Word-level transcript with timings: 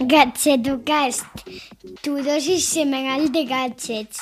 Gadgetocast, 0.00 1.26
tu 2.02 2.22
dosis 2.22 2.64
semanal 2.64 3.30
de 3.32 3.44
gadgets. 3.44 4.20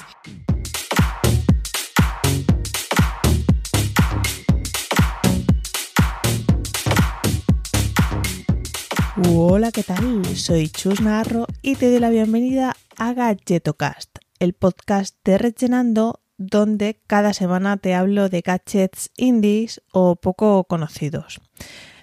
Hola, 9.29 9.71
¿qué 9.73 9.83
tal? 9.83 10.25
Soy 10.37 10.69
Chus 10.69 11.01
Narro 11.01 11.47
y 11.63 11.77
te 11.77 11.91
doy 11.91 12.01
la 12.01 12.11
bienvenida 12.11 12.77
a 12.97 13.15
Gadgetocast, 13.15 14.19
el 14.39 14.53
podcast 14.55 15.17
de 15.25 15.39
Rellenando 15.39 16.21
donde 16.37 17.01
cada 17.07 17.33
semana 17.33 17.77
te 17.77 17.95
hablo 17.95 18.29
de 18.29 18.41
gadgets 18.41 19.11
indies 19.17 19.83
o 19.93 20.17
poco 20.17 20.65
conocidos. 20.65 21.41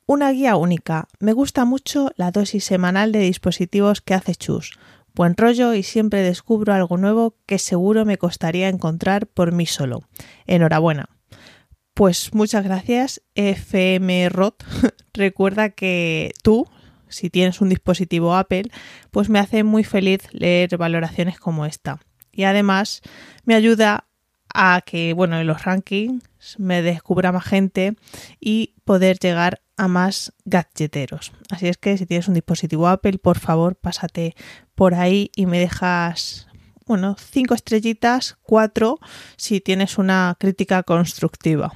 Una 0.05 0.31
guía 0.31 0.55
única. 0.55 1.09
Me 1.19 1.33
gusta 1.33 1.65
mucho 1.65 2.11
la 2.15 2.31
dosis 2.31 2.63
semanal 2.63 3.11
de 3.11 3.19
dispositivos 3.19 4.01
que 4.01 4.15
hace 4.15 4.33
Chus. 4.35 4.79
Buen 5.13 5.35
rollo 5.35 5.73
y 5.73 5.83
siempre 5.83 6.23
descubro 6.23 6.73
algo 6.73 6.95
nuevo 6.97 7.35
que 7.45 7.59
seguro 7.59 8.05
me 8.05 8.17
costaría 8.17 8.69
encontrar 8.69 9.27
por 9.27 9.51
mí 9.51 9.65
solo. 9.65 10.03
Enhorabuena. 10.47 11.09
Pues 11.93 12.33
muchas 12.33 12.63
gracias, 12.63 13.21
FMROT. 13.35 14.63
Recuerda 15.13 15.71
que 15.71 16.31
tú, 16.41 16.65
si 17.09 17.29
tienes 17.29 17.61
un 17.61 17.69
dispositivo 17.69 18.35
Apple, 18.35 18.71
pues 19.11 19.29
me 19.29 19.39
hace 19.39 19.63
muy 19.63 19.83
feliz 19.83 20.21
leer 20.31 20.77
valoraciones 20.77 21.39
como 21.39 21.65
esta. 21.65 21.99
Y 22.31 22.43
además 22.43 23.01
me 23.43 23.55
ayuda 23.55 24.05
a 24.53 24.81
que, 24.85 25.13
bueno, 25.13 25.39
en 25.39 25.47
los 25.47 25.63
rankings 25.63 26.23
me 26.57 26.81
descubra 26.81 27.31
más 27.31 27.43
gente 27.43 27.95
y 28.39 28.75
poder 28.85 29.19
llegar 29.19 29.61
a 29.77 29.87
más 29.87 30.33
gadgeteros. 30.45 31.31
Así 31.49 31.67
es 31.67 31.77
que 31.77 31.97
si 31.97 32.05
tienes 32.05 32.27
un 32.27 32.33
dispositivo 32.33 32.87
Apple, 32.87 33.19
por 33.19 33.37
favor, 33.37 33.75
pásate 33.75 34.35
por 34.75 34.93
ahí 34.93 35.31
y 35.35 35.45
me 35.45 35.59
dejas 35.59 36.47
bueno, 36.89 37.15
cinco 37.19 37.53
estrellitas, 37.53 38.39
cuatro 38.41 38.99
si 39.37 39.61
tienes 39.61 39.99
una 39.99 40.35
crítica 40.39 40.81
constructiva. 40.81 41.71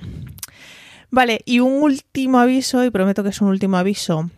Vale, 1.12 1.42
y 1.46 1.60
un 1.60 1.84
último 1.84 2.40
aviso, 2.40 2.84
y 2.84 2.90
prometo 2.90 3.22
que 3.22 3.30
es 3.30 3.40
un 3.40 3.50
último 3.50 3.78
aviso 3.78 4.32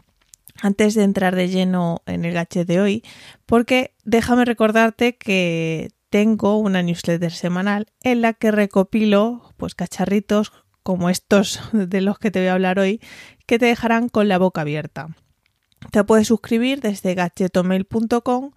antes 0.61 0.95
de 0.95 1.03
entrar 1.03 1.35
de 1.35 1.49
lleno 1.49 2.01
en 2.05 2.25
el 2.25 2.33
gadget 2.33 2.67
de 2.67 2.79
hoy, 2.79 3.03
porque 3.45 3.95
déjame 4.03 4.45
recordarte 4.45 5.17
que 5.17 5.89
tengo 6.09 6.57
una 6.57 6.81
newsletter 6.81 7.31
semanal 7.31 7.87
en 8.01 8.21
la 8.21 8.33
que 8.33 8.51
recopilo 8.51 9.53
pues 9.57 9.75
cacharritos 9.75 10.53
como 10.83 11.09
estos 11.09 11.59
de 11.73 12.01
los 12.01 12.19
que 12.19 12.31
te 12.31 12.39
voy 12.39 12.49
a 12.49 12.53
hablar 12.53 12.79
hoy, 12.79 13.01
que 13.45 13.59
te 13.59 13.65
dejarán 13.65 14.09
con 14.09 14.27
la 14.27 14.37
boca 14.37 14.61
abierta. 14.61 15.09
Te 15.91 16.03
puedes 16.03 16.27
suscribir 16.27 16.81
desde 16.81 17.13
gadgetomail.com 17.15 18.51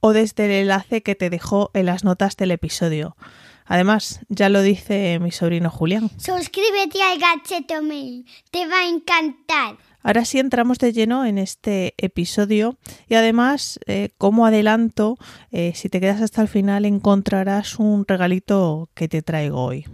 o 0.00 0.12
desde 0.12 0.46
el 0.46 0.50
enlace 0.50 1.02
que 1.02 1.14
te 1.14 1.30
dejó 1.30 1.70
en 1.72 1.86
las 1.86 2.04
notas 2.04 2.36
del 2.36 2.50
episodio. 2.50 3.16
Además, 3.64 4.20
ya 4.28 4.50
lo 4.50 4.60
dice 4.60 5.18
mi 5.18 5.30
sobrino 5.30 5.70
Julián. 5.70 6.10
Suscríbete 6.18 7.02
al 7.02 7.18
Gacheto 7.18 7.82
Mail, 7.82 8.26
te 8.50 8.66
va 8.66 8.80
a 8.80 8.88
encantar. 8.88 9.78
Ahora 10.04 10.26
sí 10.26 10.38
entramos 10.38 10.78
de 10.78 10.92
lleno 10.92 11.24
en 11.24 11.38
este 11.38 11.94
episodio 11.96 12.76
y 13.08 13.14
además, 13.14 13.80
eh, 13.86 14.10
como 14.18 14.44
adelanto, 14.44 15.16
eh, 15.50 15.72
si 15.74 15.88
te 15.88 15.98
quedas 15.98 16.20
hasta 16.20 16.42
el 16.42 16.48
final 16.48 16.84
encontrarás 16.84 17.78
un 17.78 18.04
regalito 18.06 18.90
que 18.92 19.08
te 19.08 19.22
traigo 19.22 19.64
hoy. 19.64 19.86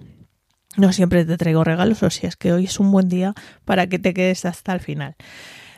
No 0.76 0.92
siempre 0.92 1.24
te 1.24 1.36
traigo 1.36 1.62
regalos, 1.62 2.02
o 2.02 2.10
si 2.10 2.26
es 2.26 2.34
que 2.34 2.52
hoy 2.52 2.64
es 2.64 2.80
un 2.80 2.90
buen 2.90 3.08
día 3.08 3.34
para 3.64 3.86
que 3.86 4.00
te 4.00 4.12
quedes 4.12 4.44
hasta 4.46 4.72
el 4.72 4.80
final. 4.80 5.14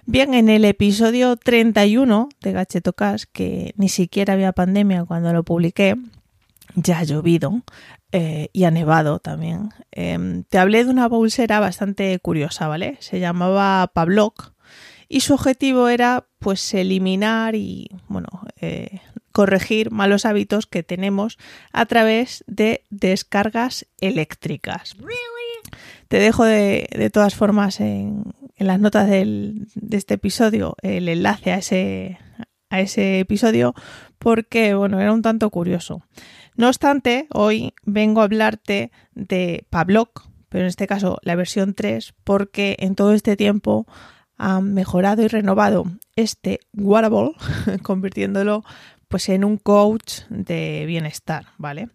Bien, 0.07 0.33
en 0.33 0.49
el 0.49 0.65
episodio 0.65 1.37
31 1.37 2.31
de 2.41 2.53
Gachetocas, 2.53 3.27
que 3.27 3.75
ni 3.77 3.91
siquiera 3.91 4.33
había 4.33 4.53
pandemia 4.53 5.05
cuando 5.05 5.35
lo 5.35 5.43
publiqué, 5.43 5.97
ya 6.75 6.99
ha 6.99 7.05
llovido 7.05 7.63
eh, 8.13 8.49
y 8.53 8.65
ha 8.65 8.71
nevado 8.71 9.19
también. 9.19 9.71
Em, 9.91 10.45
te 10.45 10.59
hablé 10.59 10.85
de 10.85 10.91
una 10.91 11.09
pulsera 11.09 11.61
bastante 11.61 12.19
curiosa, 12.19 12.69
¿vale? 12.69 12.97
Se 13.01 13.21
llamaba 13.21 13.91
Pavlok 13.95 14.53
y 15.09 15.21
su 15.21 15.35
objetivo 15.35 15.89
era 15.89 16.27
pues 16.39 16.75
eliminar 16.75 17.55
y 17.55 17.91
bueno 18.09 18.29
eh, 18.61 19.01
corregir 19.31 19.91
malos 19.91 20.27
hábitos 20.27 20.67
que 20.67 20.83
tenemos 20.83 21.39
a 21.73 21.87
través 21.87 22.45
de 22.47 22.85
descargas 22.91 23.87
eléctricas. 24.01 24.97
Te 26.09 26.19
dejo 26.19 26.45
de, 26.45 26.89
de 26.91 27.11
todas 27.11 27.35
formas 27.35 27.81
en, 27.81 28.25
en 28.57 28.67
las 28.67 28.81
notas 28.81 29.09
del, 29.09 29.69
de 29.75 29.97
este 29.97 30.15
episodio 30.15 30.77
el 30.83 31.09
enlace 31.09 31.53
a 31.53 31.59
ese, 31.59 32.19
a 32.71 32.81
ese 32.81 33.21
episodio 33.21 33.75
porque, 34.19 34.75
bueno, 34.75 35.01
era 35.01 35.13
un 35.13 35.23
tanto 35.23 35.51
curioso. 35.51 36.03
No 36.57 36.69
obstante, 36.69 37.27
hoy 37.33 37.75
vengo 37.85 38.21
a 38.21 38.25
hablarte 38.25 38.91
de 39.15 39.67
Pavlok, 39.71 40.29
pero 40.49 40.65
en 40.65 40.69
este 40.69 40.87
caso 40.87 41.19
la 41.23 41.35
versión 41.35 41.75
3, 41.75 42.15
porque 42.25 42.77
en 42.79 42.95
todo 42.95 43.15
este 43.15 43.37
tiempo 43.37 43.87
han 44.37 44.75
mejorado 44.75 45.23
y 45.23 45.29
renovado 45.29 45.85
este 46.15 46.61
wearable, 46.75 47.33
convirtiéndolo 47.83 48.65
pues 49.09 49.29
en 49.29 49.45
un 49.45 49.59
coach 49.59 50.23
de 50.29 50.85
bienestar, 50.87 51.47
¿vale? 51.59 51.89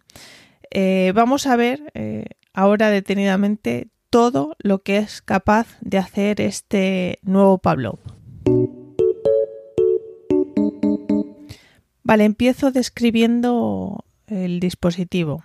Eh, 0.70 1.12
vamos 1.14 1.46
a 1.46 1.56
ver 1.56 1.90
eh, 1.94 2.26
ahora 2.52 2.90
detenidamente 2.90 3.88
todo 4.10 4.56
lo 4.58 4.82
que 4.82 4.98
es 4.98 5.22
capaz 5.22 5.66
de 5.80 5.98
hacer 5.98 6.40
este 6.40 7.18
nuevo 7.22 7.58
Pablo. 7.58 7.98
Vale, 12.02 12.24
empiezo 12.24 12.70
describiendo 12.70 14.04
el 14.28 14.60
dispositivo. 14.60 15.44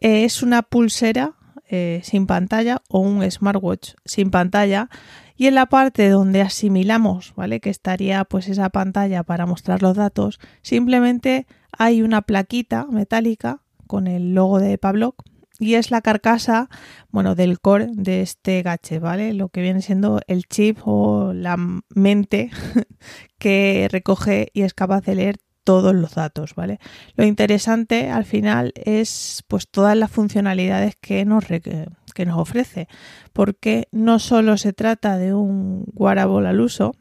Es 0.00 0.42
una 0.42 0.62
pulsera 0.62 1.34
eh, 1.68 2.00
sin 2.04 2.26
pantalla 2.26 2.82
o 2.88 2.98
un 3.00 3.28
smartwatch 3.30 3.94
sin 4.04 4.30
pantalla 4.30 4.90
y 5.36 5.46
en 5.46 5.54
la 5.54 5.66
parte 5.66 6.08
donde 6.08 6.42
asimilamos, 6.42 7.32
¿vale? 7.36 7.60
Que 7.60 7.70
estaría 7.70 8.24
pues 8.24 8.48
esa 8.48 8.68
pantalla 8.68 9.22
para 9.22 9.46
mostrar 9.46 9.82
los 9.82 9.96
datos, 9.96 10.40
simplemente 10.62 11.46
hay 11.72 12.02
una 12.02 12.22
plaquita 12.22 12.86
metálica 12.86 13.62
con 13.86 14.06
el 14.06 14.34
logo 14.34 14.60
de 14.60 14.78
Pavlok 14.78 15.24
y 15.58 15.74
es 15.74 15.90
la 15.90 16.02
carcasa, 16.02 16.68
bueno, 17.10 17.34
del 17.34 17.60
core 17.60 17.88
de 17.92 18.22
este 18.22 18.62
gache, 18.62 18.98
¿vale? 18.98 19.34
Lo 19.34 19.48
que 19.48 19.62
viene 19.62 19.82
siendo 19.82 20.20
el 20.26 20.44
chip 20.46 20.78
o 20.84 21.32
la 21.32 21.56
mente 21.88 22.50
que 23.38 23.88
recoge 23.90 24.50
y 24.52 24.62
es 24.62 24.74
capaz 24.74 25.02
de 25.02 25.14
leer 25.14 25.36
todos 25.64 25.94
los 25.94 26.14
datos, 26.14 26.54
¿vale? 26.54 26.78
Lo 27.16 27.24
interesante 27.24 28.10
al 28.10 28.24
final 28.24 28.72
es 28.76 29.42
pues 29.48 29.68
todas 29.68 29.96
las 29.96 30.10
funcionalidades 30.10 30.96
que 31.00 31.24
nos, 31.24 31.46
que 31.46 32.26
nos 32.26 32.38
ofrece, 32.38 32.86
porque 33.32 33.88
no 33.90 34.18
solo 34.18 34.56
se 34.56 34.72
trata 34.72 35.16
de 35.16 35.34
un 35.34 35.86
wearable 35.94 36.48
al 36.48 36.60
uso, 36.60 36.94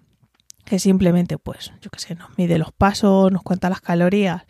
que 0.65 0.79
simplemente, 0.79 1.37
pues, 1.37 1.73
yo 1.81 1.89
qué 1.89 1.99
sé, 1.99 2.15
nos 2.15 2.37
mide 2.37 2.57
los 2.57 2.71
pasos, 2.71 3.31
nos 3.31 3.43
cuenta 3.43 3.69
las 3.69 3.81
calorías 3.81 4.43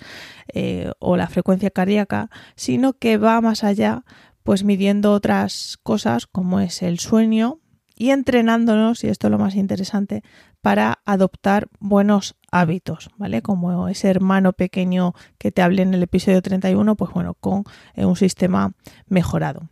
eh, 0.53 0.91
o 1.00 1.18
la 1.18 1.28
frecuencia 1.28 1.72
cardíaca, 1.72 2.30
sino 2.56 2.94
que 2.94 3.18
va 3.18 3.41
más 3.41 3.63
allá, 3.63 4.03
pues 4.44 4.63
midiendo 4.63 5.12
otras 5.13 5.80
cosas 5.81 6.28
como 6.28 6.59
es 6.59 6.84
el 6.84 7.00
sueño 7.00 7.59
y 7.96 8.09
entrenándonos, 8.09 9.04
y 9.04 9.08
esto 9.08 9.28
es 9.28 9.31
lo 9.31 9.40
más 9.40 9.56
interesante, 9.56 10.24
para 10.62 11.00
adoptar 11.06 11.68
buenos 11.80 12.36
hábitos, 12.52 13.09
¿vale? 13.18 13.42
Como 13.42 13.88
ese 13.88 14.09
hermano 14.09 14.54
pequeño 14.54 15.13
que 15.38 15.51
te 15.51 15.62
hablé 15.62 15.84
en 15.84 15.94
el 15.94 16.04
episodio 16.04 16.42
31, 16.42 16.95
pues 16.95 17.12
bueno, 17.12 17.34
con 17.36 17.63
eh, 17.95 18.06
un 18.06 18.16
sistema 18.16 18.74
mejorado. 19.07 19.69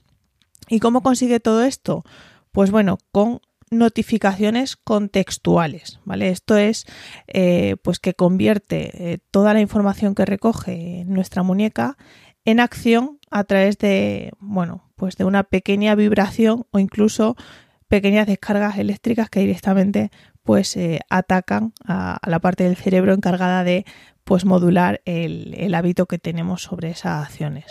¿Y 0.67 0.79
cómo 0.79 1.01
consigue 1.01 1.39
todo 1.39 1.63
esto? 1.63 2.03
Pues 2.51 2.71
bueno, 2.71 2.97
con 3.11 3.41
notificaciones 3.71 4.75
contextuales, 4.75 5.99
¿vale? 6.03 6.29
Esto 6.29 6.57
es 6.57 6.85
eh, 7.27 7.77
pues 7.81 7.99
que 7.99 8.13
convierte 8.13 9.13
eh, 9.13 9.19
toda 9.31 9.53
la 9.53 9.61
información 9.61 10.13
que 10.13 10.25
recoge 10.25 11.05
nuestra 11.07 11.41
muñeca 11.41 11.97
en 12.43 12.59
acción 12.59 13.19
a 13.29 13.45
través 13.45 13.77
de, 13.77 14.33
bueno, 14.39 14.91
pues 14.95 15.15
de 15.15 15.23
una 15.23 15.43
pequeña 15.43 15.95
vibración 15.95 16.65
o 16.71 16.79
incluso 16.79 17.37
pequeñas 17.91 18.25
descargas 18.25 18.77
eléctricas 18.77 19.29
que 19.29 19.41
directamente 19.41 20.11
pues 20.43 20.77
eh, 20.77 21.01
atacan 21.09 21.73
a, 21.85 22.19
la 22.25 22.39
parte 22.39 22.63
del 22.63 22.77
cerebro 22.77 23.13
encargada 23.13 23.65
de 23.65 23.85
pues 24.23 24.45
modular 24.45 25.01
el, 25.03 25.53
el 25.57 25.75
hábito 25.75 26.05
que 26.05 26.17
tenemos 26.17 26.63
sobre 26.63 26.91
esas 26.91 27.27
acciones. 27.27 27.65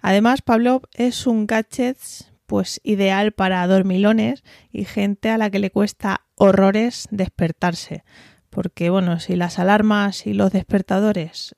Además, 0.00 0.42
Pavlov 0.42 0.88
es 0.94 1.28
un 1.28 1.46
gadget 1.46 1.96
pues 2.46 2.80
ideal 2.82 3.30
para 3.30 3.64
dormilones 3.68 4.42
y 4.72 4.84
gente 4.84 5.30
a 5.30 5.38
la 5.38 5.48
que 5.48 5.60
le 5.60 5.70
cuesta 5.70 6.22
horrores 6.34 7.06
despertarse, 7.12 8.02
porque 8.50 8.90
bueno, 8.90 9.20
si 9.20 9.36
las 9.36 9.60
alarmas 9.60 10.26
y 10.26 10.32
los 10.32 10.50
despertadores 10.50 11.54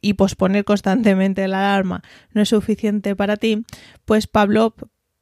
y 0.00 0.14
posponer 0.14 0.64
constantemente 0.64 1.48
la 1.48 1.72
alarma 1.72 2.02
no 2.30 2.42
es 2.42 2.50
suficiente 2.50 3.16
para 3.16 3.36
ti, 3.36 3.64
pues 4.04 4.28
Pavlov 4.28 4.74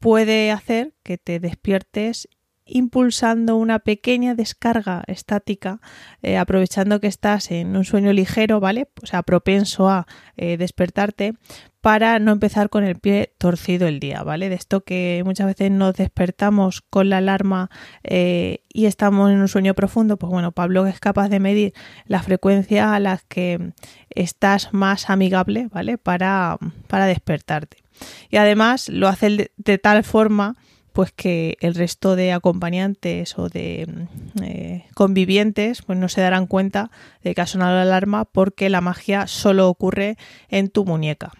puede 0.07 0.51
hacer 0.51 0.93
que 1.03 1.17
te 1.17 1.41
despiertes 1.41 2.29
impulsando 2.65 3.57
una 3.57 3.79
pequeña 3.79 4.35
descarga 4.35 5.03
estática, 5.07 5.81
eh, 6.21 6.37
aprovechando 6.37 7.01
que 7.01 7.07
estás 7.07 7.51
en 7.51 7.75
un 7.75 7.83
sueño 7.83 8.13
ligero, 8.13 8.61
¿vale? 8.61 8.87
O 9.03 9.05
sea, 9.05 9.21
propenso 9.23 9.89
a 9.89 10.07
eh, 10.37 10.55
despertarte 10.55 11.33
para 11.81 12.19
no 12.19 12.31
empezar 12.31 12.69
con 12.69 12.85
el 12.85 12.95
pie 12.95 13.33
torcido 13.37 13.85
el 13.85 13.99
día, 13.99 14.23
¿vale? 14.23 14.47
De 14.47 14.55
esto 14.55 14.85
que 14.85 15.23
muchas 15.25 15.47
veces 15.47 15.71
nos 15.71 15.93
despertamos 15.95 16.79
con 16.89 17.09
la 17.09 17.17
alarma 17.17 17.69
eh, 18.05 18.63
y 18.69 18.85
estamos 18.85 19.29
en 19.29 19.41
un 19.41 19.49
sueño 19.49 19.73
profundo, 19.73 20.15
pues 20.15 20.31
bueno, 20.31 20.53
Pablo 20.53 20.87
es 20.87 21.01
capaz 21.01 21.27
de 21.27 21.41
medir 21.41 21.73
la 22.05 22.23
frecuencia 22.23 22.95
a 22.95 23.01
la 23.01 23.19
que 23.27 23.73
estás 24.09 24.73
más 24.73 25.09
amigable, 25.09 25.67
¿vale? 25.69 25.97
Para, 25.97 26.59
para 26.87 27.07
despertarte. 27.07 27.86
Y 28.29 28.37
además 28.37 28.89
lo 28.89 29.07
hace 29.07 29.51
de 29.55 29.77
tal 29.77 30.03
forma 30.03 30.55
pues 30.97 31.11
que 31.11 31.57
el 31.59 31.75
resto 31.75 32.15
de 32.15 32.31
acompañantes 32.31 33.37
o 33.37 33.49
de 33.49 33.85
mm, 33.87 34.43
eh, 34.43 34.85
convivientes 34.95 35.83
pues 35.83 35.99
no 35.99 36.09
se 36.09 36.21
darán 36.21 36.47
cuenta 36.47 36.89
de 37.23 37.35
que 37.35 37.41
ha 37.41 37.45
sonado 37.45 37.75
la 37.75 37.83
alarma 37.83 38.25
porque 38.25 38.71
la 38.71 38.81
magia 38.81 39.27
solo 39.27 39.69
ocurre 39.69 40.17
en 40.49 40.69
tu 40.69 40.85
muñeca. 40.85 41.33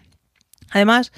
Además, 0.70 1.12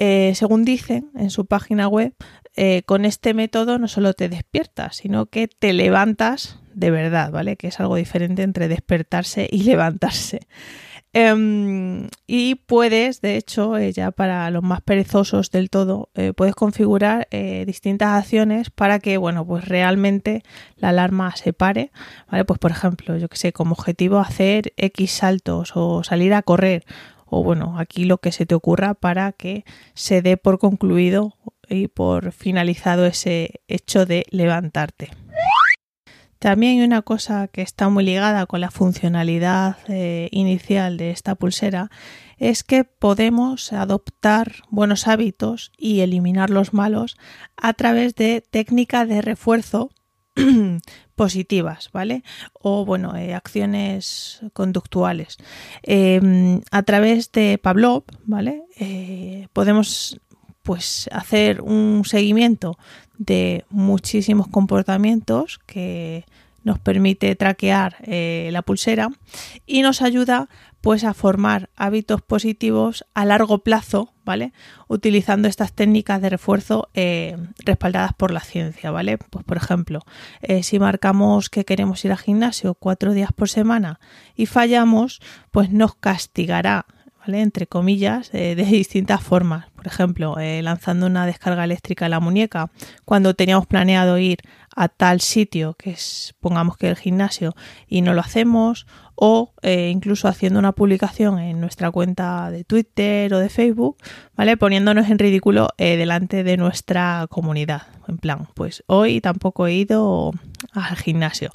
eh, 0.00 0.32
según 0.34 0.64
dicen 0.64 1.10
en 1.14 1.30
su 1.30 1.46
página 1.46 1.86
web, 1.86 2.12
eh, 2.56 2.82
con 2.86 3.04
este 3.04 3.34
método 3.34 3.78
no 3.78 3.86
solo 3.86 4.14
te 4.14 4.28
despiertas, 4.28 4.96
sino 4.96 5.26
que 5.26 5.46
te 5.46 5.72
levantas 5.72 6.58
de 6.74 6.90
verdad, 6.90 7.30
¿vale? 7.30 7.56
Que 7.56 7.68
es 7.68 7.78
algo 7.78 7.94
diferente 7.94 8.42
entre 8.42 8.66
despertarse 8.66 9.48
y 9.50 9.62
levantarse. 9.62 10.40
Em, 11.18 12.10
y 12.26 12.56
puedes, 12.56 13.22
de 13.22 13.38
hecho, 13.38 13.78
eh, 13.78 13.90
ya 13.90 14.10
para 14.10 14.50
los 14.50 14.62
más 14.62 14.82
perezosos 14.82 15.50
del 15.50 15.70
todo, 15.70 16.10
eh, 16.14 16.34
puedes 16.34 16.54
configurar 16.54 17.26
eh, 17.30 17.64
distintas 17.66 18.08
acciones 18.22 18.68
para 18.68 18.98
que, 18.98 19.16
bueno, 19.16 19.46
pues 19.46 19.66
realmente 19.66 20.42
la 20.76 20.90
alarma 20.90 21.34
se 21.34 21.54
pare, 21.54 21.90
¿vale? 22.30 22.44
Pues 22.44 22.58
por 22.58 22.70
ejemplo, 22.70 23.16
yo 23.16 23.30
que 23.30 23.38
sé, 23.38 23.54
como 23.54 23.72
objetivo 23.72 24.18
hacer 24.18 24.74
X 24.76 25.10
saltos 25.10 25.72
o 25.74 26.04
salir 26.04 26.34
a 26.34 26.42
correr 26.42 26.84
o 27.24 27.42
bueno, 27.42 27.78
aquí 27.78 28.04
lo 28.04 28.18
que 28.18 28.30
se 28.30 28.44
te 28.44 28.54
ocurra 28.54 28.92
para 28.92 29.32
que 29.32 29.64
se 29.94 30.20
dé 30.20 30.36
por 30.36 30.58
concluido 30.58 31.34
y 31.66 31.88
por 31.88 32.32
finalizado 32.32 33.06
ese 33.06 33.62
hecho 33.68 34.04
de 34.04 34.26
levantarte. 34.30 35.08
También 36.38 36.82
una 36.84 37.02
cosa 37.02 37.48
que 37.48 37.62
está 37.62 37.88
muy 37.88 38.04
ligada 38.04 38.46
con 38.46 38.60
la 38.60 38.70
funcionalidad 38.70 39.76
eh, 39.88 40.28
inicial 40.32 40.96
de 40.96 41.10
esta 41.10 41.34
pulsera, 41.34 41.90
es 42.38 42.62
que 42.62 42.84
podemos 42.84 43.72
adoptar 43.72 44.52
buenos 44.70 45.06
hábitos 45.06 45.72
y 45.78 46.00
eliminar 46.00 46.50
los 46.50 46.74
malos 46.74 47.16
a 47.56 47.72
través 47.72 48.14
de 48.14 48.42
técnicas 48.42 49.08
de 49.08 49.22
refuerzo 49.22 49.90
positivas, 51.14 51.88
¿vale? 51.92 52.22
O 52.52 52.84
bueno, 52.84 53.16
eh, 53.16 53.34
acciones 53.34 54.40
conductuales. 54.52 55.38
Em, 55.82 56.60
a 56.70 56.82
través 56.82 57.32
de 57.32 57.58
Pavlov, 57.58 58.04
¿vale? 58.24 58.64
Eh, 58.78 59.48
podemos 59.54 60.20
pues 60.62 61.08
hacer 61.12 61.62
un 61.62 62.02
seguimiento 62.04 62.76
de 63.18 63.64
muchísimos 63.70 64.48
comportamientos 64.48 65.60
que 65.66 66.24
nos 66.66 66.80
permite 66.80 67.36
traquear 67.36 67.96
eh, 68.02 68.48
la 68.52 68.62
pulsera 68.62 69.10
y 69.66 69.82
nos 69.82 70.02
ayuda 70.02 70.48
pues 70.80 71.04
a 71.04 71.14
formar 71.14 71.70
hábitos 71.76 72.22
positivos 72.22 73.04
a 73.14 73.24
largo 73.24 73.58
plazo, 73.58 74.12
¿vale? 74.24 74.52
Utilizando 74.88 75.46
estas 75.46 75.72
técnicas 75.72 76.20
de 76.20 76.28
refuerzo 76.28 76.88
eh, 76.94 77.36
respaldadas 77.64 78.14
por 78.14 78.32
la 78.32 78.40
ciencia, 78.40 78.90
¿vale? 78.90 79.16
Pues 79.18 79.44
por 79.44 79.56
ejemplo, 79.56 80.00
eh, 80.42 80.64
si 80.64 80.80
marcamos 80.80 81.50
que 81.50 81.64
queremos 81.64 82.04
ir 82.04 82.10
al 82.10 82.18
gimnasio 82.18 82.74
cuatro 82.74 83.12
días 83.12 83.32
por 83.32 83.48
semana 83.48 84.00
y 84.34 84.46
fallamos, 84.46 85.20
pues 85.52 85.70
nos 85.70 85.94
castigará 85.94 86.86
entre 87.34 87.66
comillas, 87.66 88.30
eh, 88.32 88.54
de 88.54 88.64
distintas 88.64 89.22
formas. 89.22 89.66
Por 89.74 89.86
ejemplo, 89.86 90.38
eh, 90.38 90.62
lanzando 90.62 91.06
una 91.06 91.26
descarga 91.26 91.64
eléctrica 91.64 92.06
en 92.06 92.12
la 92.12 92.20
muñeca 92.20 92.70
cuando 93.04 93.34
teníamos 93.34 93.66
planeado 93.66 94.18
ir 94.18 94.38
a 94.74 94.88
tal 94.88 95.20
sitio, 95.20 95.74
que 95.74 95.90
es, 95.90 96.34
pongamos 96.40 96.76
que 96.76 96.88
el 96.88 96.96
gimnasio, 96.96 97.54
y 97.86 98.02
no 98.02 98.12
lo 98.12 98.20
hacemos, 98.20 98.86
o 99.14 99.54
eh, 99.62 99.88
incluso 99.90 100.28
haciendo 100.28 100.58
una 100.58 100.72
publicación 100.72 101.38
en 101.38 101.60
nuestra 101.60 101.90
cuenta 101.90 102.50
de 102.50 102.64
Twitter 102.64 103.32
o 103.32 103.38
de 103.38 103.48
Facebook, 103.48 103.96
¿vale? 104.36 104.56
Poniéndonos 104.56 105.08
en 105.08 105.18
ridículo 105.18 105.68
delante 105.78 106.44
de 106.44 106.56
nuestra 106.58 107.26
comunidad. 107.30 107.82
En 108.06 108.18
plan, 108.18 108.48
pues 108.54 108.84
hoy 108.86 109.22
tampoco 109.22 109.66
he 109.66 109.74
ido 109.74 110.32
al 110.72 110.96
gimnasio. 110.96 111.50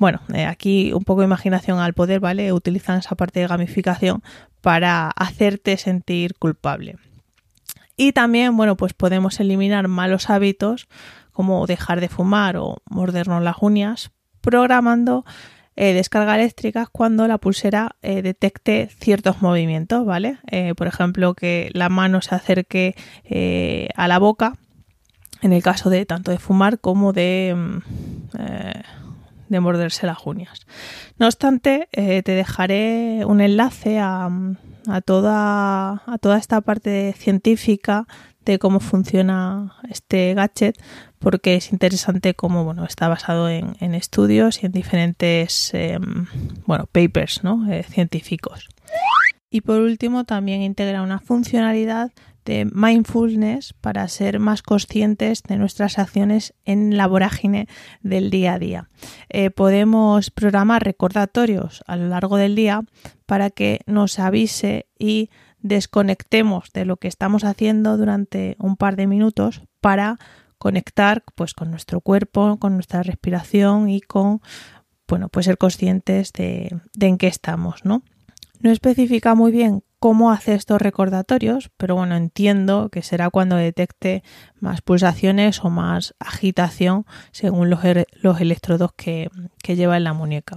Bueno, 0.00 0.22
aquí 0.48 0.94
un 0.94 1.04
poco 1.04 1.20
de 1.20 1.26
imaginación 1.26 1.78
al 1.78 1.92
poder, 1.92 2.20
¿vale? 2.20 2.54
Utilizan 2.54 3.00
esa 3.00 3.16
parte 3.16 3.40
de 3.40 3.46
gamificación 3.46 4.22
para 4.60 5.08
hacerte 5.10 5.76
sentir 5.76 6.34
culpable. 6.38 6.96
Y 7.96 8.12
también, 8.12 8.56
bueno, 8.56 8.76
pues 8.76 8.94
podemos 8.94 9.40
eliminar 9.40 9.88
malos 9.88 10.30
hábitos 10.30 10.88
como 11.32 11.66
dejar 11.66 12.00
de 12.00 12.08
fumar 12.08 12.56
o 12.56 12.78
mordernos 12.88 13.42
las 13.42 13.56
uñas, 13.60 14.10
programando 14.40 15.24
eh, 15.76 15.94
descarga 15.94 16.34
eléctrica 16.34 16.86
cuando 16.90 17.26
la 17.28 17.38
pulsera 17.38 17.96
eh, 18.02 18.22
detecte 18.22 18.90
ciertos 19.00 19.40
movimientos, 19.40 20.04
¿vale? 20.04 20.38
Eh, 20.50 20.74
por 20.74 20.86
ejemplo, 20.86 21.34
que 21.34 21.70
la 21.72 21.88
mano 21.88 22.20
se 22.20 22.34
acerque 22.34 22.94
a 23.96 24.08
la 24.08 24.18
boca, 24.18 24.54
en 25.40 25.52
el 25.52 25.62
caso 25.62 25.88
de 25.88 26.04
tanto 26.04 26.32
de 26.32 26.38
fumar 26.38 26.80
como 26.80 27.12
de 27.12 27.54
mm, 27.56 27.78
de 29.50 29.60
morderse 29.60 30.06
las 30.06 30.24
uñas. 30.24 30.66
No 31.18 31.26
obstante, 31.26 31.88
eh, 31.92 32.22
te 32.22 32.32
dejaré 32.32 33.24
un 33.26 33.42
enlace 33.42 33.98
a, 33.98 34.30
toda, 35.04 36.02
a 36.06 36.18
toda 36.18 36.38
esta 36.38 36.62
parte 36.62 37.12
científica 37.18 38.06
de 38.44 38.58
cómo 38.58 38.80
funciona 38.80 39.74
este 39.90 40.32
gadget 40.32 40.80
porque 41.18 41.56
es 41.56 41.72
interesante 41.72 42.32
cómo 42.32 42.64
bueno, 42.64 42.86
está 42.86 43.06
basado 43.08 43.50
en, 43.50 43.94
estudios 43.94 44.62
y 44.62 44.66
en 44.66 44.72
diferentes 44.72 45.74
em, 45.74 46.26
bueno, 46.64 46.86
papers 46.86 47.44
¿no? 47.44 47.70
Eh, 47.70 47.82
científicos. 47.82 48.68
Y 49.50 49.62
por 49.62 49.80
último 49.80 50.24
también 50.24 50.62
integra 50.62 51.02
una 51.02 51.18
funcionalidad 51.18 52.12
de 52.44 52.64
mindfulness 52.72 53.74
para 53.74 54.06
ser 54.08 54.38
más 54.38 54.62
conscientes 54.62 55.42
de 55.42 55.56
nuestras 55.56 55.98
acciones 55.98 56.54
en 56.64 56.96
la 56.96 57.06
vorágine 57.06 57.66
del 58.02 58.30
día 58.30 58.54
a 58.54 58.58
día. 58.58 58.90
Eh, 59.28 59.50
podemos 59.50 60.30
programar 60.30 60.84
recordatorios 60.84 61.82
a 61.86 61.96
lo 61.96 62.08
largo 62.08 62.36
del 62.36 62.54
día 62.54 62.82
para 63.26 63.50
que 63.50 63.80
nos 63.86 64.18
avise 64.18 64.86
y 64.98 65.30
desconectemos 65.58 66.70
de 66.72 66.84
lo 66.84 66.96
que 66.96 67.08
estamos 67.08 67.44
haciendo 67.44 67.96
durante 67.96 68.56
un 68.58 68.76
par 68.76 68.96
de 68.96 69.06
minutos 69.06 69.62
para 69.80 70.18
conectar 70.58 71.24
pues 71.34 71.54
con 71.54 71.70
nuestro 71.70 72.00
cuerpo, 72.00 72.58
con 72.58 72.74
nuestra 72.74 73.02
respiración 73.02 73.88
y 73.88 74.00
con 74.00 74.40
bueno, 75.08 75.28
pues 75.28 75.46
ser 75.46 75.58
conscientes 75.58 76.32
de, 76.32 76.80
de 76.94 77.06
en 77.08 77.18
qué 77.18 77.26
estamos, 77.26 77.84
¿no? 77.84 78.04
No 78.60 78.70
especifica 78.70 79.34
muy 79.34 79.52
bien 79.52 79.82
cómo 79.98 80.30
hace 80.30 80.54
estos 80.54 80.82
recordatorios, 80.82 81.70
pero 81.78 81.94
bueno, 81.94 82.14
entiendo 82.14 82.90
que 82.90 83.02
será 83.02 83.30
cuando 83.30 83.56
detecte 83.56 84.22
más 84.60 84.82
pulsaciones 84.82 85.64
o 85.64 85.70
más 85.70 86.14
agitación 86.18 87.06
según 87.32 87.70
los, 87.70 87.82
er, 87.84 88.06
electrodos 88.38 88.92
que, 88.92 89.30
que 89.62 89.76
lleva 89.76 89.96
en 89.96 90.04
la 90.04 90.12
muñeca. 90.12 90.56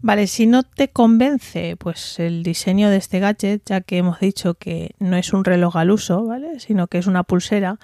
Vale, 0.00 0.26
si 0.26 0.48
no 0.48 0.64
te 0.64 0.88
convence 0.88 1.76
pues 1.76 2.18
el 2.18 2.42
diseño 2.42 2.90
de 2.90 2.96
este 2.96 3.20
gadget, 3.20 3.62
ya 3.64 3.80
que 3.80 3.98
hemos 3.98 4.18
dicho 4.18 4.54
que 4.54 4.96
no 4.98 5.16
es 5.16 5.32
un 5.32 5.44
reloj 5.44 5.76
al 5.76 5.92
uso, 5.92 6.24
¿vale? 6.24 6.58
Sino 6.58 6.88
que 6.88 6.98
es 6.98 7.06
una 7.06 7.22
pulsera, 7.22 7.78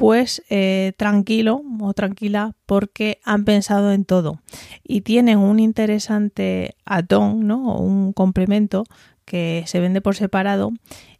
pues 0.00 0.42
eh, 0.48 0.94
tranquilo 0.96 1.60
o 1.78 1.92
tranquila 1.92 2.54
porque 2.64 3.20
han 3.22 3.44
pensado 3.44 3.92
en 3.92 4.06
todo 4.06 4.40
y 4.82 5.02
tienen 5.02 5.36
un 5.36 5.60
interesante 5.60 6.74
add-on, 6.86 7.50
un 7.50 8.14
complemento 8.14 8.84
que 9.26 9.62
se 9.66 9.78
vende 9.78 10.00
por 10.00 10.16
separado 10.16 10.72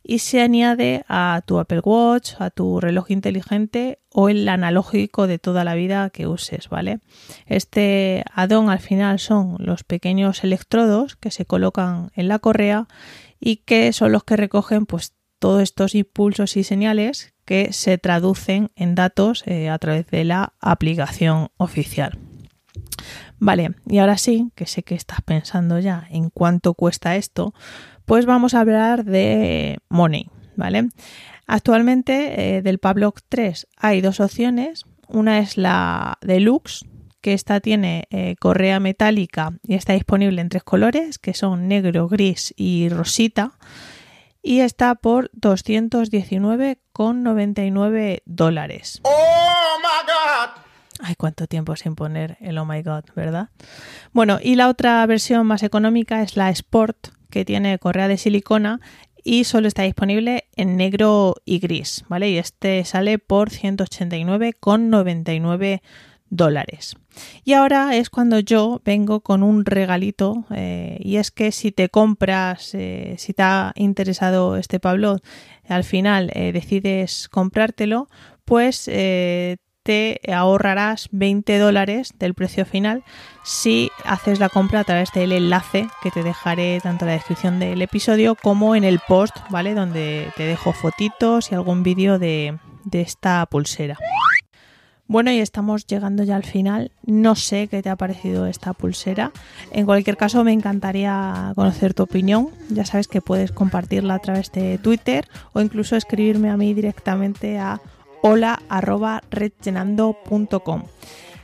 y 0.02 0.20
se 0.20 0.40
añade 0.40 1.04
a 1.08 1.42
tu 1.44 1.58
Apple 1.58 1.82
Watch, 1.84 2.36
a 2.38 2.48
tu 2.48 2.80
reloj 2.80 3.10
inteligente 3.10 3.98
o 4.14 4.30
el 4.30 4.48
analógico 4.48 5.26
de 5.26 5.38
toda 5.38 5.62
la 5.62 5.74
vida 5.74 6.08
que 6.08 6.26
uses, 6.26 6.70
¿vale? 6.70 7.00
Este 7.44 8.24
add-on 8.32 8.70
al 8.70 8.80
final 8.80 9.18
son 9.18 9.56
los 9.58 9.84
pequeños 9.84 10.42
electrodos 10.42 11.16
que 11.16 11.30
se 11.30 11.44
colocan 11.44 12.12
en 12.14 12.28
la 12.28 12.38
correa 12.38 12.88
y 13.38 13.56
que 13.56 13.92
son 13.92 14.12
los 14.12 14.24
que 14.24 14.38
recogen 14.38 14.86
pues 14.86 15.12
todos 15.38 15.62
estos 15.62 15.94
impulsos 15.94 16.56
y 16.56 16.64
señales 16.64 17.34
que 17.50 17.72
se 17.72 17.98
traducen 17.98 18.70
en 18.76 18.94
datos 18.94 19.42
eh, 19.44 19.70
a 19.70 19.78
través 19.80 20.06
de 20.06 20.22
la 20.22 20.52
aplicación 20.60 21.48
oficial. 21.56 22.16
Vale, 23.40 23.72
y 23.88 23.98
ahora 23.98 24.18
sí, 24.18 24.52
que 24.54 24.66
sé 24.66 24.84
que 24.84 24.94
estás 24.94 25.20
pensando 25.22 25.80
ya 25.80 26.06
en 26.10 26.30
cuánto 26.30 26.74
cuesta 26.74 27.16
esto, 27.16 27.52
pues 28.04 28.24
vamos 28.24 28.54
a 28.54 28.60
hablar 28.60 29.04
de 29.04 29.78
Money, 29.88 30.30
¿vale? 30.54 30.90
Actualmente 31.48 32.58
eh, 32.58 32.62
del 32.62 32.78
Pablock 32.78 33.18
3 33.28 33.66
hay 33.76 34.00
dos 34.00 34.20
opciones. 34.20 34.84
Una 35.08 35.40
es 35.40 35.56
la 35.56 36.18
Deluxe, 36.20 36.86
que 37.20 37.32
esta 37.32 37.58
tiene 37.58 38.04
eh, 38.10 38.36
correa 38.38 38.78
metálica 38.78 39.54
y 39.66 39.74
está 39.74 39.94
disponible 39.94 40.40
en 40.40 40.50
tres 40.50 40.62
colores, 40.62 41.18
que 41.18 41.34
son 41.34 41.66
negro, 41.66 42.06
gris 42.06 42.54
y 42.56 42.90
rosita. 42.90 43.54
Y 44.42 44.60
está 44.60 44.94
por 44.94 45.30
219,99 45.32 48.22
dólares. 48.24 49.00
¡Oh, 49.02 49.76
my 49.78 50.06
God! 50.06 50.62
Ay, 51.02 51.14
cuánto 51.14 51.46
tiempo 51.46 51.76
sin 51.76 51.94
poner 51.94 52.36
el 52.40 52.58
oh 52.58 52.66
my 52.66 52.82
god, 52.82 53.04
¿verdad? 53.16 53.48
Bueno, 54.12 54.38
y 54.42 54.56
la 54.56 54.68
otra 54.68 55.06
versión 55.06 55.46
más 55.46 55.62
económica 55.62 56.20
es 56.22 56.36
la 56.36 56.50
Sport, 56.50 57.08
que 57.30 57.44
tiene 57.44 57.78
correa 57.78 58.08
de 58.08 58.16
silicona 58.18 58.80
y 59.22 59.44
solo 59.44 59.68
está 59.68 59.82
disponible 59.82 60.48
en 60.56 60.76
negro 60.76 61.36
y 61.44 61.58
gris, 61.58 62.04
¿vale? 62.08 62.30
Y 62.30 62.38
este 62.38 62.82
sale 62.84 63.18
por 63.18 63.50
189,99 63.50 65.82
dólares. 66.30 66.96
Y 67.44 67.52
ahora 67.52 67.96
es 67.96 68.08
cuando 68.08 68.38
yo 68.38 68.80
vengo 68.84 69.20
con 69.20 69.42
un 69.42 69.64
regalito 69.64 70.44
eh, 70.54 70.96
y 71.00 71.16
es 71.16 71.30
que 71.30 71.52
si 71.52 71.72
te 71.72 71.88
compras, 71.88 72.70
eh, 72.74 73.16
si 73.18 73.34
te 73.34 73.42
ha 73.42 73.72
interesado 73.74 74.56
este 74.56 74.80
Pablo, 74.80 75.18
al 75.68 75.84
final 75.84 76.30
eh, 76.34 76.52
decides 76.52 77.28
comprártelo, 77.28 78.08
pues 78.44 78.84
te 79.82 80.20
ahorrarás 80.32 81.08
20 81.12 81.58
dólares 81.58 82.12
del 82.18 82.34
precio 82.34 82.66
final 82.66 83.02
si 83.44 83.90
haces 84.04 84.38
la 84.38 84.48
compra 84.48 84.80
a 84.80 84.84
través 84.84 85.10
del 85.12 85.32
enlace 85.32 85.88
que 86.02 86.10
te 86.10 86.22
dejaré 86.22 86.80
tanto 86.80 87.04
en 87.04 87.10
la 87.10 87.14
descripción 87.14 87.58
del 87.58 87.80
episodio 87.80 88.34
como 88.34 88.74
en 88.74 88.84
el 88.84 89.00
post, 89.06 89.36
¿vale? 89.50 89.74
Donde 89.74 90.32
te 90.36 90.44
dejo 90.44 90.72
fotitos 90.72 91.50
y 91.50 91.54
algún 91.54 91.82
vídeo 91.82 92.18
de, 92.18 92.58
de 92.84 93.00
esta 93.00 93.46
pulsera. 93.46 93.96
Bueno, 95.10 95.32
y 95.32 95.40
estamos 95.40 95.88
llegando 95.88 96.22
ya 96.22 96.36
al 96.36 96.44
final. 96.44 96.92
No 97.04 97.34
sé 97.34 97.66
qué 97.66 97.82
te 97.82 97.88
ha 97.88 97.96
parecido 97.96 98.46
esta 98.46 98.74
pulsera. 98.74 99.32
En 99.72 99.84
cualquier 99.84 100.16
caso, 100.16 100.44
me 100.44 100.52
encantaría 100.52 101.50
conocer 101.56 101.94
tu 101.94 102.04
opinión. 102.04 102.50
Ya 102.68 102.84
sabes 102.84 103.08
que 103.08 103.20
puedes 103.20 103.50
compartirla 103.50 104.14
a 104.14 104.18
través 104.20 104.52
de 104.52 104.78
Twitter 104.78 105.26
o 105.52 105.60
incluso 105.60 105.96
escribirme 105.96 106.48
a 106.48 106.56
mí 106.56 106.74
directamente 106.74 107.58
a 107.58 107.80
hola 108.22 108.62
arroba 108.68 109.24
redllenando.com. 109.32 110.84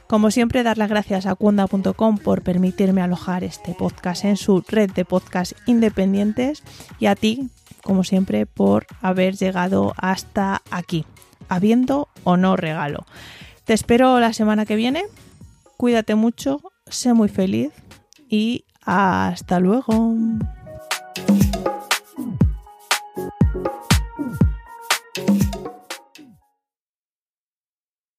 Como 0.07 0.31
siempre, 0.31 0.63
dar 0.63 0.79
las 0.79 0.89
gracias 0.89 1.27
a 1.27 1.35
Cuonda.com 1.35 2.19
por 2.19 2.43
permitirme 2.43 3.03
alojar 3.03 3.43
este 3.43 3.75
podcast 3.75 4.27
en 4.27 4.37
su 4.37 4.63
red 4.69 4.93
de 4.93 5.05
podcasts 5.05 5.57
independientes 5.67 6.63
y 7.01 7.07
a 7.07 7.17
ti, 7.17 7.49
como 7.83 8.05
siempre, 8.05 8.47
por 8.47 8.87
haber 9.03 9.35
llegado 9.35 9.93
hasta 9.97 10.63
aquí, 10.71 11.05
habiendo 11.49 12.07
o 12.23 12.37
no 12.37 12.55
regalo. 12.55 13.05
Te 13.67 13.75
espero 13.75 14.21
la 14.21 14.33
semana 14.33 14.65
que 14.65 14.77
viene. 14.77 15.07
Cuídate 15.77 16.15
mucho, 16.15 16.61
sé 16.87 17.15
muy 17.15 17.29
feliz 17.29 17.73
y 18.29 18.65
hasta 18.85 19.59
luego. 19.59 20.15